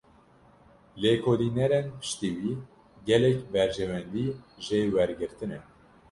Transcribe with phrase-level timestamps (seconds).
[1.01, 2.53] Lêkolînerên piştî wî,
[3.09, 4.25] gelek berjewendî
[4.65, 5.59] jê wergirtine